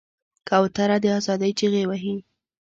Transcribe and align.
کوتره 0.47 0.97
د 1.03 1.05
آزادۍ 1.19 1.51
چیغې 1.59 1.83
وهي. 1.89 2.15